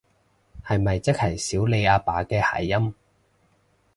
[0.65, 2.95] 係咪即係少理阿爸嘅諧音？